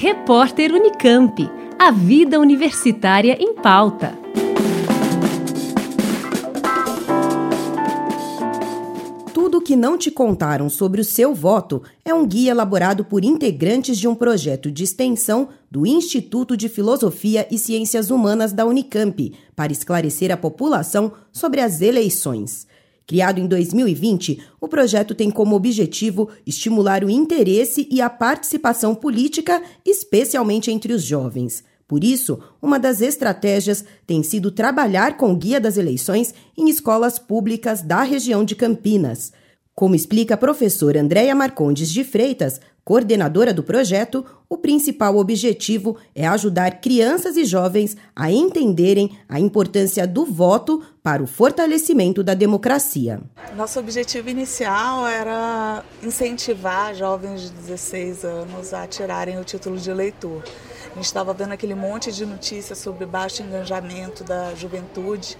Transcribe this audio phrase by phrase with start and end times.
[0.00, 1.50] Repórter Unicamp.
[1.76, 4.16] A vida universitária em pauta.
[9.34, 13.24] Tudo o que não te contaram sobre o seu voto é um guia elaborado por
[13.24, 19.34] integrantes de um projeto de extensão do Instituto de Filosofia e Ciências Humanas da Unicamp
[19.56, 22.68] para esclarecer a população sobre as eleições.
[23.08, 29.62] Criado em 2020, o projeto tem como objetivo estimular o interesse e a participação política,
[29.82, 31.64] especialmente entre os jovens.
[31.86, 37.18] Por isso, uma das estratégias tem sido trabalhar com o Guia das Eleições em escolas
[37.18, 39.32] públicas da região de Campinas.
[39.74, 46.26] Como explica a professora Andréia Marcondes de Freitas, coordenadora do projeto, o principal objetivo é
[46.26, 53.20] ajudar crianças e jovens a entenderem a importância do voto para o fortalecimento da democracia.
[53.54, 60.42] Nosso objetivo inicial era incentivar jovens de 16 anos a tirarem o título de eleitor.
[60.90, 65.36] A gente estava vendo aquele monte de notícias sobre baixo engajamento da juventude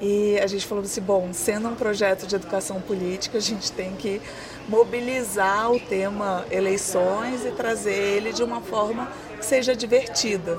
[0.00, 3.94] e a gente falou assim, bom, sendo um projeto de educação política, a gente tem
[3.96, 4.20] que
[4.68, 10.58] mobilizar o tema eleições e trazer ele de uma forma que seja divertida.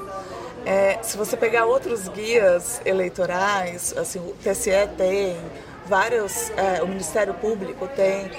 [0.66, 5.38] É, se você pegar outros guias eleitorais, assim, o TSE tem,
[5.86, 8.30] vários, é, o Ministério Público tem,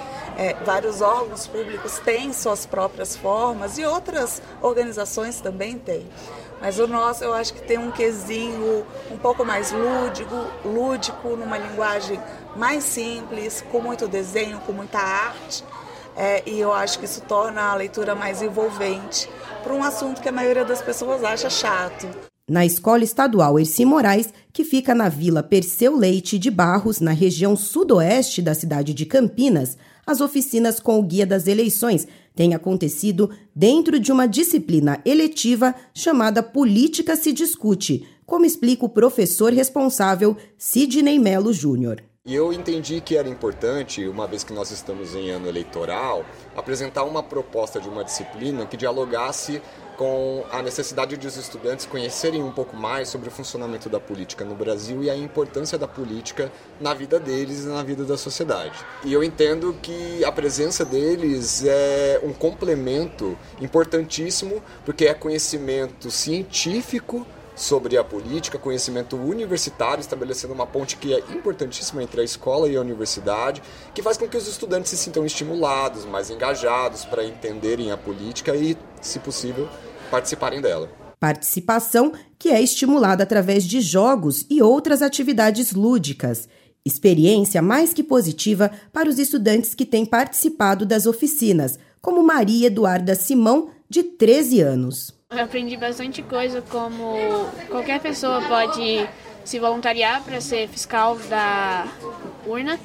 [0.41, 6.09] é, vários órgãos públicos têm suas próprias formas e outras organizações também têm.
[6.63, 11.59] Mas o nosso eu acho que tem um quesinho um pouco mais lúdico, lúdico, numa
[11.59, 12.19] linguagem
[12.57, 15.63] mais simples, com muito desenho, com muita arte.
[16.17, 19.31] É, e eu acho que isso torna a leitura mais envolvente
[19.63, 22.30] para um assunto que a maioria das pessoas acha chato.
[22.51, 27.55] Na Escola Estadual Erci Moraes, que fica na Vila Perseu Leite de Barros, na região
[27.55, 34.01] sudoeste da cidade de Campinas, as oficinas com o Guia das Eleições têm acontecido dentro
[34.01, 41.53] de uma disciplina eletiva chamada Política se Discute, como explica o professor responsável Sidney Melo
[41.53, 42.03] Júnior.
[42.31, 46.25] E eu entendi que era importante, uma vez que nós estamos em ano eleitoral,
[46.55, 49.61] apresentar uma proposta de uma disciplina que dialogasse
[49.97, 54.45] com a necessidade de os estudantes conhecerem um pouco mais sobre o funcionamento da política
[54.45, 58.79] no Brasil e a importância da política na vida deles e na vida da sociedade.
[59.05, 67.27] E eu entendo que a presença deles é um complemento importantíssimo, porque é conhecimento científico
[67.61, 72.75] sobre a política, conhecimento universitário, estabelecendo uma ponte que é importantíssima entre a escola e
[72.75, 73.63] a universidade,
[73.95, 78.57] que faz com que os estudantes se sintam estimulados, mais engajados para entenderem a política
[78.57, 79.69] e, se possível,
[80.11, 80.89] participarem dela.
[81.21, 86.49] Participação que é estimulada através de jogos e outras atividades lúdicas.
[86.83, 93.15] Experiência mais que positiva para os estudantes que têm participado das oficinas, como Maria Eduarda
[93.15, 95.20] Simão, de 13 anos.
[95.31, 97.15] Eu aprendi bastante coisa, como
[97.69, 99.09] qualquer pessoa pode
[99.45, 101.87] se voluntariar para ser fiscal da
[102.45, 102.81] urna.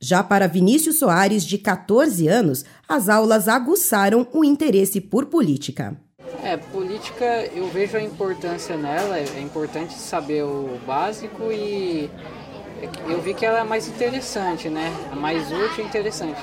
[0.00, 5.96] Já para Vinícius Soares, de 14 anos, as aulas aguçaram o interesse por política.
[6.44, 12.08] É, política, eu vejo a importância nela, é importante saber o básico e
[13.08, 14.92] eu vi que ela é mais interessante, né?
[15.12, 16.40] É mais útil e interessante.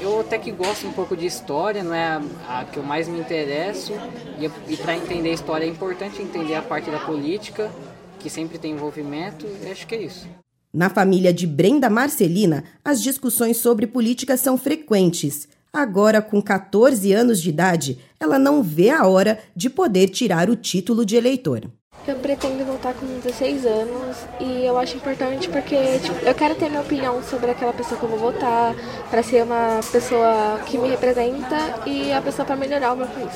[0.00, 3.08] Eu até que gosto um pouco de história, não é a, a que eu mais
[3.08, 3.92] me interesso.
[4.38, 7.70] E, e para entender a história é importante entender a parte da política,
[8.18, 10.26] que sempre tem envolvimento, e acho que é isso.
[10.72, 15.48] Na família de Brenda Marcelina, as discussões sobre política são frequentes.
[15.72, 20.56] Agora, com 14 anos de idade, ela não vê a hora de poder tirar o
[20.56, 21.70] título de eleitor.
[22.06, 26.68] Eu pretendo voltar com 16 anos e eu acho importante porque tipo, eu quero ter
[26.68, 28.76] minha opinião sobre aquela pessoa que eu vou votar,
[29.10, 33.32] para ser uma pessoa que me representa e a pessoa para melhorar o meu país.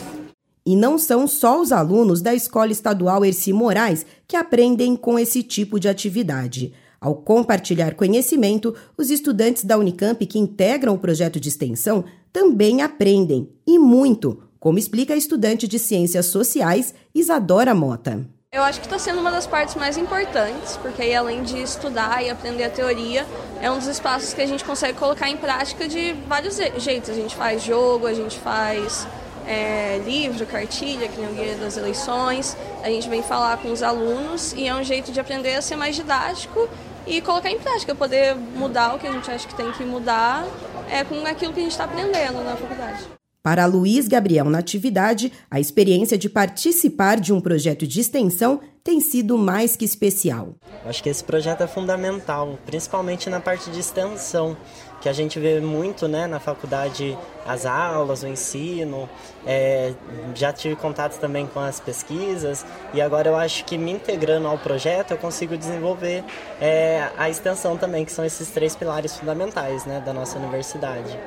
[0.64, 5.42] E não são só os alunos da Escola Estadual Erci Moraes que aprendem com esse
[5.42, 6.72] tipo de atividade.
[7.00, 13.48] Ao compartilhar conhecimento, os estudantes da Unicamp que integram o projeto de extensão também aprendem,
[13.66, 18.28] e muito, como explica a estudante de Ciências Sociais Isadora Mota.
[18.52, 22.20] Eu acho que está sendo uma das partes mais importantes, porque aí, além de estudar
[22.20, 23.24] e aprender a teoria,
[23.62, 27.10] é um dos espaços que a gente consegue colocar em prática de vários jeitos.
[27.10, 29.06] A gente faz jogo, a gente faz
[29.46, 33.84] é, livro, cartilha, que nem o Guia das Eleições, a gente vem falar com os
[33.84, 36.68] alunos e é um jeito de aprender a ser mais didático
[37.06, 40.44] e colocar em prática, poder mudar o que a gente acha que tem que mudar
[40.90, 43.19] é, com aquilo que a gente está aprendendo na faculdade.
[43.42, 49.38] Para Luiz Gabriel Natividade, a experiência de participar de um projeto de extensão tem sido
[49.38, 50.56] mais que especial.
[50.84, 54.54] Acho que esse projeto é fundamental, principalmente na parte de extensão,
[55.00, 57.16] que a gente vê muito né, na faculdade
[57.46, 59.08] as aulas, o ensino.
[59.46, 59.94] É,
[60.34, 64.58] já tive contato também com as pesquisas e agora eu acho que me integrando ao
[64.58, 66.22] projeto eu consigo desenvolver
[66.60, 71.18] é, a extensão também, que são esses três pilares fundamentais né, da nossa universidade.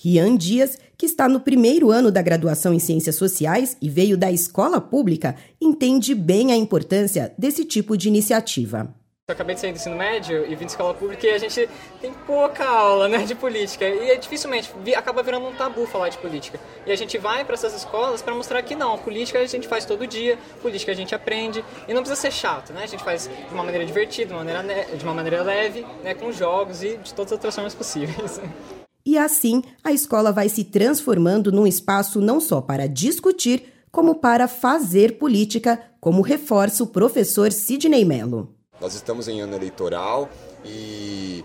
[0.00, 4.30] Rian Dias, que está no primeiro ano da graduação em Ciências Sociais e veio da
[4.30, 8.94] escola pública, entende bem a importância desse tipo de iniciativa.
[9.28, 11.68] Eu acabei de sair do ensino médio e vim de escola pública e a gente
[12.00, 13.86] tem pouca aula né, de política.
[13.86, 16.60] E é dificilmente acaba virando um tabu falar de política.
[16.86, 19.84] E a gente vai para essas escolas para mostrar que não, política a gente faz
[19.84, 21.62] todo dia, política a gente aprende.
[21.86, 22.84] E não precisa ser chato, né?
[22.84, 26.14] A gente faz de uma maneira divertida, de uma maneira, de uma maneira leve, né,
[26.14, 28.40] com jogos e de todas as outras formas possíveis.
[29.08, 34.46] E assim, a escola vai se transformando num espaço não só para discutir, como para
[34.46, 38.54] fazer política, como reforça o professor Sidney Mello.
[38.78, 40.28] Nós estamos em ano eleitoral
[40.62, 41.42] e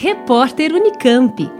[0.00, 1.59] Repórter Unicamp.